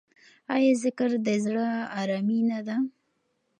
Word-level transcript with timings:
آیا 0.53 0.71
ذکر 0.83 1.09
د 1.25 1.27
زړه 1.45 1.67
ارامي 2.01 2.39
نه 2.49 2.59
ده؟ 2.67 2.75